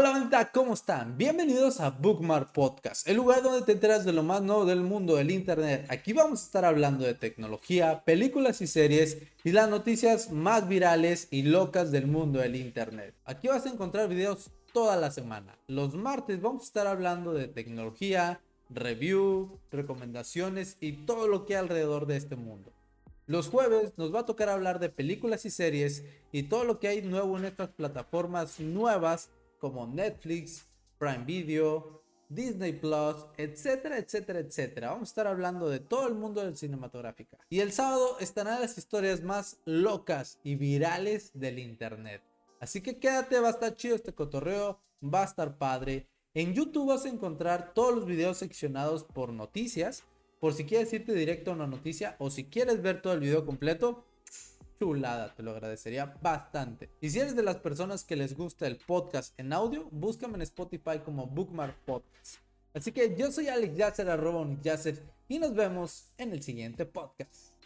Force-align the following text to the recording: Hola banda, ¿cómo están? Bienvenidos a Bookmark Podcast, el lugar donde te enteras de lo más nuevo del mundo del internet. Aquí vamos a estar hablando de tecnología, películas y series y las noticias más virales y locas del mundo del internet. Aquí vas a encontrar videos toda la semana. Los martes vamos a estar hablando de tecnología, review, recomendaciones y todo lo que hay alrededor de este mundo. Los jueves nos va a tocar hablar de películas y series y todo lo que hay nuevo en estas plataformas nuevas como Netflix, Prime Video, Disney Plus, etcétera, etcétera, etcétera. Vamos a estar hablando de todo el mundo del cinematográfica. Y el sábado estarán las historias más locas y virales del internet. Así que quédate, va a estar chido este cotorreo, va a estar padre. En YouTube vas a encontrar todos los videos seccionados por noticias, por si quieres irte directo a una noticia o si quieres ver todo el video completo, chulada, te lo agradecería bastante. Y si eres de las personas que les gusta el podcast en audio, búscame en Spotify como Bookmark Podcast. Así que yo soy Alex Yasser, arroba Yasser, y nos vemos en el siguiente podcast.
Hola 0.00 0.12
banda, 0.12 0.50
¿cómo 0.50 0.72
están? 0.72 1.18
Bienvenidos 1.18 1.78
a 1.78 1.90
Bookmark 1.90 2.54
Podcast, 2.54 3.06
el 3.06 3.18
lugar 3.18 3.42
donde 3.42 3.66
te 3.66 3.72
enteras 3.72 4.02
de 4.06 4.14
lo 4.14 4.22
más 4.22 4.40
nuevo 4.40 4.64
del 4.64 4.80
mundo 4.80 5.16
del 5.16 5.30
internet. 5.30 5.84
Aquí 5.90 6.14
vamos 6.14 6.40
a 6.40 6.44
estar 6.46 6.64
hablando 6.64 7.04
de 7.04 7.12
tecnología, 7.12 8.02
películas 8.02 8.62
y 8.62 8.66
series 8.66 9.18
y 9.44 9.52
las 9.52 9.68
noticias 9.68 10.32
más 10.32 10.66
virales 10.66 11.28
y 11.30 11.42
locas 11.42 11.92
del 11.92 12.06
mundo 12.06 12.38
del 12.38 12.56
internet. 12.56 13.14
Aquí 13.26 13.48
vas 13.48 13.66
a 13.66 13.68
encontrar 13.68 14.08
videos 14.08 14.48
toda 14.72 14.96
la 14.96 15.10
semana. 15.10 15.58
Los 15.66 15.94
martes 15.94 16.40
vamos 16.40 16.62
a 16.62 16.66
estar 16.68 16.86
hablando 16.86 17.34
de 17.34 17.48
tecnología, 17.48 18.40
review, 18.70 19.58
recomendaciones 19.70 20.78
y 20.80 20.92
todo 20.92 21.28
lo 21.28 21.44
que 21.44 21.56
hay 21.56 21.60
alrededor 21.60 22.06
de 22.06 22.16
este 22.16 22.36
mundo. 22.36 22.72
Los 23.26 23.48
jueves 23.48 23.92
nos 23.98 24.14
va 24.14 24.20
a 24.20 24.26
tocar 24.26 24.48
hablar 24.48 24.80
de 24.80 24.88
películas 24.88 25.44
y 25.44 25.50
series 25.50 26.04
y 26.32 26.44
todo 26.44 26.64
lo 26.64 26.80
que 26.80 26.88
hay 26.88 27.02
nuevo 27.02 27.36
en 27.36 27.44
estas 27.44 27.68
plataformas 27.68 28.60
nuevas 28.60 29.28
como 29.60 29.86
Netflix, 29.86 30.66
Prime 30.98 31.24
Video, 31.24 32.02
Disney 32.30 32.72
Plus, 32.72 33.26
etcétera, 33.36 33.98
etcétera, 33.98 34.38
etcétera. 34.38 34.90
Vamos 34.90 35.08
a 35.08 35.12
estar 35.12 35.26
hablando 35.26 35.68
de 35.68 35.80
todo 35.80 36.08
el 36.08 36.14
mundo 36.14 36.42
del 36.42 36.56
cinematográfica. 36.56 37.38
Y 37.48 37.60
el 37.60 37.72
sábado 37.72 38.18
estarán 38.20 38.60
las 38.60 38.78
historias 38.78 39.22
más 39.22 39.60
locas 39.64 40.38
y 40.42 40.54
virales 40.54 41.32
del 41.34 41.58
internet. 41.58 42.22
Así 42.60 42.82
que 42.82 42.98
quédate, 42.98 43.40
va 43.40 43.48
a 43.48 43.52
estar 43.52 43.74
chido 43.74 43.96
este 43.96 44.14
cotorreo, 44.14 44.80
va 45.02 45.22
a 45.22 45.26
estar 45.26 45.58
padre. 45.58 46.08
En 46.34 46.54
YouTube 46.54 46.88
vas 46.88 47.04
a 47.04 47.08
encontrar 47.08 47.74
todos 47.74 47.94
los 47.94 48.06
videos 48.06 48.38
seccionados 48.38 49.04
por 49.04 49.32
noticias, 49.32 50.04
por 50.38 50.54
si 50.54 50.64
quieres 50.64 50.92
irte 50.92 51.12
directo 51.12 51.50
a 51.50 51.54
una 51.54 51.66
noticia 51.66 52.16
o 52.18 52.30
si 52.30 52.44
quieres 52.44 52.80
ver 52.80 53.02
todo 53.02 53.12
el 53.12 53.20
video 53.20 53.44
completo, 53.44 54.04
chulada, 54.80 55.34
te 55.34 55.42
lo 55.42 55.50
agradecería 55.50 56.16
bastante. 56.22 56.88
Y 57.02 57.10
si 57.10 57.18
eres 57.18 57.36
de 57.36 57.42
las 57.42 57.56
personas 57.56 58.02
que 58.02 58.16
les 58.16 58.34
gusta 58.34 58.66
el 58.66 58.78
podcast 58.78 59.38
en 59.38 59.52
audio, 59.52 59.86
búscame 59.90 60.36
en 60.36 60.42
Spotify 60.42 61.00
como 61.04 61.26
Bookmark 61.26 61.76
Podcast. 61.84 62.36
Así 62.72 62.90
que 62.90 63.14
yo 63.14 63.30
soy 63.30 63.48
Alex 63.48 63.76
Yasser, 63.76 64.08
arroba 64.08 64.46
Yasser, 64.62 65.02
y 65.28 65.38
nos 65.38 65.54
vemos 65.54 66.06
en 66.16 66.32
el 66.32 66.42
siguiente 66.42 66.86
podcast. 66.86 67.59